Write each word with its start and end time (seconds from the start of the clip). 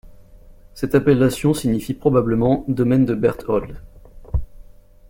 Cette 0.73 0.95
appellation 0.95 1.53
signifie 1.53 1.93
probablement 1.93 2.65
domaine 2.67 3.05
de 3.05 3.13
Berthold. 3.13 3.79